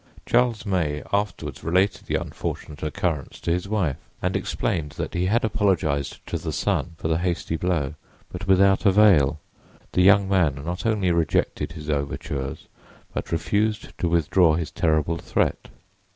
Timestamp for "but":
8.31-8.47, 13.13-13.31